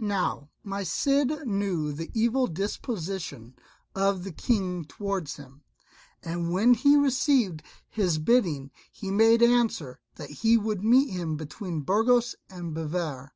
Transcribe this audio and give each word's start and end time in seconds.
Now 0.00 0.50
my 0.62 0.82
Cid 0.82 1.46
knew 1.46 1.92
the 1.94 2.10
evil 2.12 2.46
disposition 2.46 3.54
of 3.94 4.22
the 4.22 4.32
King 4.32 4.84
toward 4.84 5.30
him, 5.30 5.62
and 6.22 6.52
when 6.52 6.74
he 6.74 6.98
received 6.98 7.62
his 7.88 8.18
bidding 8.18 8.70
he 8.92 9.10
made 9.10 9.42
answer 9.42 9.98
that 10.16 10.28
he 10.28 10.58
would 10.58 10.84
meet 10.84 11.08
him 11.08 11.38
between 11.38 11.80
Burgos 11.84 12.36
and 12.50 12.74
Bivar. 12.74 13.30